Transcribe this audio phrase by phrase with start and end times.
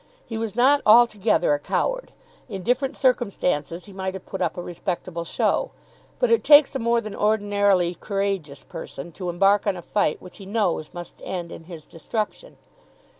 [0.25, 2.11] He was not altogether a coward.
[2.49, 5.69] In different circumstances he might have put up a respectable show.
[6.17, 10.37] But it takes a more than ordinarily courageous person to embark on a fight which
[10.37, 12.57] he knows must end in his destruction.